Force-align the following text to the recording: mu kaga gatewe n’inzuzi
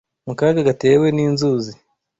mu 0.27 0.33
kaga 0.39 0.61
gatewe 0.67 1.07
n’inzuzi 1.15 1.73